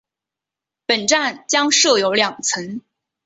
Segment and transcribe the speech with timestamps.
[0.87, 2.81] 本站将设有两层。